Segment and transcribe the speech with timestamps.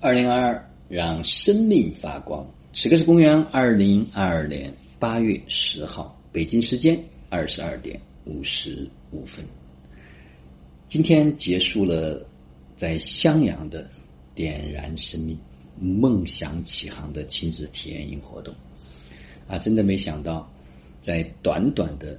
[0.00, 2.48] 二零二二，让生命发光。
[2.72, 9.44] 此刻是公元二零二二年八月十号，北京时间二十二点五十五分。
[10.86, 12.24] 今天结束了
[12.76, 13.90] 在襄阳的
[14.36, 15.36] 点燃生命、
[15.80, 18.54] 梦想起航的亲子体验营活动。
[19.48, 20.48] 啊，真的没想到，
[21.00, 22.16] 在短短的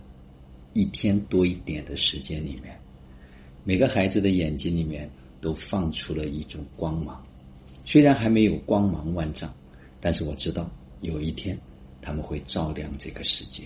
[0.73, 2.77] 一天多一点的时间里面，
[3.63, 5.09] 每个孩子的眼睛里面
[5.39, 7.23] 都放出了一种光芒。
[7.91, 9.51] 虽然还没有光芒万丈，
[9.99, 10.69] 但是我知道
[11.01, 11.59] 有一天
[12.03, 13.63] 他们会照亮这个世界。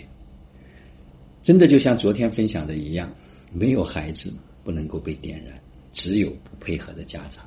[1.42, 3.14] 真的就像昨天分享的一样，
[3.52, 4.34] 没有孩子
[4.64, 5.60] 不能够被点燃，
[5.92, 7.44] 只有不配合的家长。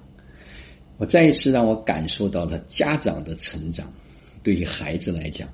[0.98, 3.90] 我再一次让我感受到了家长的成长，
[4.42, 5.48] 对于孩子来讲，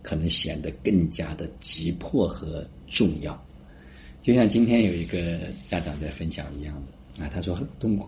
[0.00, 3.36] 可能显得更加的急迫和重要。
[4.22, 7.58] 就像今天有一个家长在分享一样的啊，他说：“，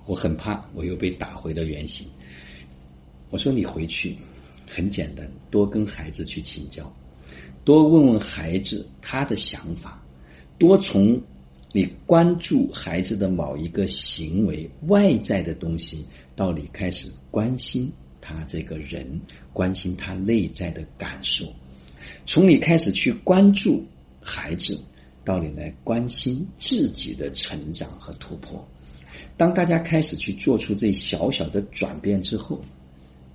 [0.07, 2.07] 我很怕我又被打回了原形。”
[3.31, 4.17] 我说你回去，
[4.69, 6.93] 很简单，多跟孩子去请教，
[7.65, 10.05] 多问问孩子他的想法，
[10.59, 11.21] 多从
[11.73, 19.21] 你关注孩子的某一个行为外在的东西，到你开始关心他这个人，
[19.53, 21.47] 关心他内在的感受，
[22.27, 23.87] 从你开始去关注
[24.21, 24.77] 孩子，
[25.25, 28.67] 到你来关心自己的成长和突破。
[29.37, 32.61] 当大家开始去做出这小小的转变之后。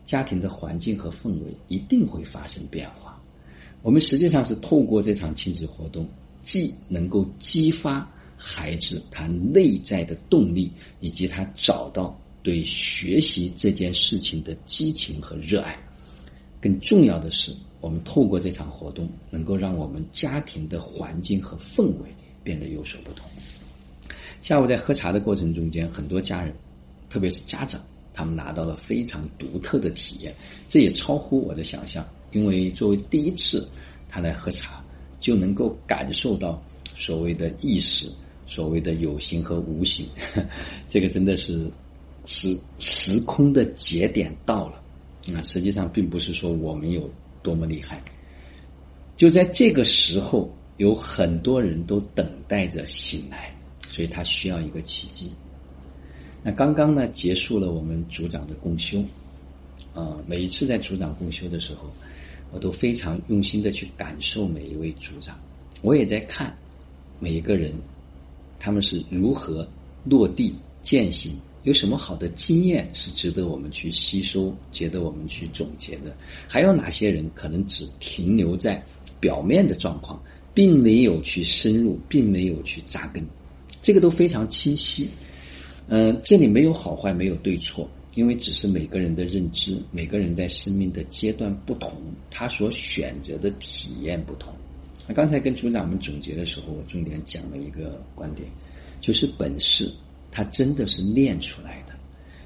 [0.06, 3.20] 家庭的环境和氛围一定会发生变化。
[3.82, 6.08] 我们实际上是透过这场亲子活动，
[6.44, 15.78] 既能够激发孩子他内在的动力，以及他找到对学习这件事情的激情和热爱。
[16.62, 22.10] 更重要的是，我们透过这场活动，能够让我们家庭的环境和氛围
[22.44, 23.30] 变得有所不同。
[24.42, 26.56] 下午在喝茶的过程中间，很多家人，
[27.08, 27.80] 特别是家长。
[28.16, 30.34] 他们拿到了非常独特的体验，
[30.70, 32.04] 这也超乎我的想象。
[32.32, 33.68] 因为作为第一次
[34.10, 34.84] 他来喝茶，
[35.20, 36.62] 就能够感受到
[36.96, 38.10] 所谓的意识，
[38.48, 40.08] 所谓的有形和无形，
[40.90, 41.70] 这个真的是
[42.26, 44.82] 时时空的节点到了。
[45.28, 47.10] 那实际上并不是说我们有
[47.42, 48.02] 多么厉害，
[49.16, 53.56] 就在这个时候，有很多人都等待着醒来，
[53.90, 55.32] 所以他需要一个奇迹。
[56.48, 59.04] 那刚刚呢，结束了我们组长的共修，
[59.96, 61.90] 啊，每一次在组长共修的时候，
[62.52, 65.36] 我都非常用心的去感受每一位组长，
[65.82, 66.56] 我也在看
[67.20, 67.74] 每一个人，
[68.60, 69.68] 他们是如何
[70.04, 71.34] 落地践行，
[71.64, 76.16] 有什么好的经验是值得我们去吸收，值得我们去总结的，
[76.48, 78.86] 还有哪些人可能只停留在
[79.20, 80.22] 表面的状况，
[80.54, 83.26] 并没有去深入，并没有去扎根，
[83.82, 85.10] 这个都非常清晰。
[85.88, 91.92] 嗯，这里没有好坏，没有对错，因为只是每个人的认知，每个人在生命的阶段不同，
[92.32, 94.52] 他所选择的体验不同。
[95.08, 98.50] 那刚才跟组长们总结的时候，我重点讲了一个观点，
[99.00, 99.94] 就是本事，
[100.32, 101.94] 它真的是练出来的，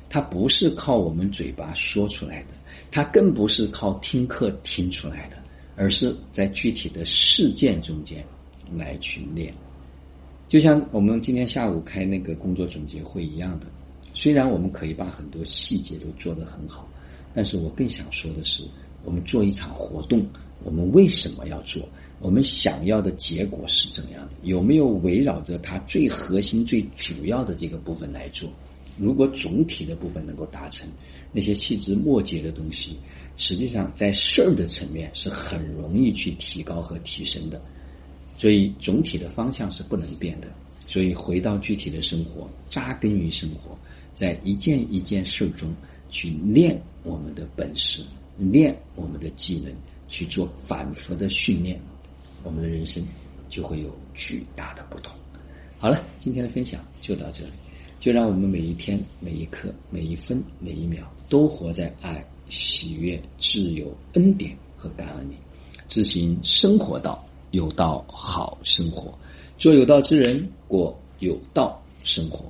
[0.10, 2.50] 它不是靠我们嘴巴说出来的，
[2.92, 5.38] 它更不是靠听课听出来的，
[5.78, 8.22] 而是在具体的事件中间
[8.76, 9.54] 来去练。
[10.50, 13.68] 就像我们今天下午开那个工作总结会一样的，
[14.16, 16.90] 虽然我们可以把很多细节都做得很好，
[17.36, 18.64] 但是我更想说的是，
[19.06, 20.26] 我们做一场活动，
[20.64, 21.88] 我们为什么要做？
[22.20, 24.32] 我们想要的结果是怎样的？
[24.42, 28.50] 有没有围绕着它最核心、最主要的这个部分来做？
[28.98, 30.90] 如果总体的部分能够达成，
[31.32, 32.98] 那些细枝末节的东西，
[33.38, 37.62] 实际上在事儿的层面是很容易去提高和提升的。
[38.40, 40.48] 所以总体的方向是不能变的，
[40.88, 43.78] 所以回到具体的生活，扎根于生活，
[44.16, 45.70] 在一件一件事中
[46.10, 48.02] 去练我们的本事，
[48.38, 49.74] 练我们的技能，
[50.08, 51.78] 去做反复的训练，
[52.42, 53.04] 我们的人生
[53.50, 55.14] 就会有巨大的不同。
[55.78, 57.52] 好了，今天的分享就到这里，
[58.00, 65.36] 就让我们每一天、每一刻、每一分、每一秒都活在爱、喜悦、自由、恩典和感恩里，
[65.90, 67.22] 执行生活道。
[67.52, 69.14] 有道好生活，
[69.58, 72.46] 做有道之人，过有道生活。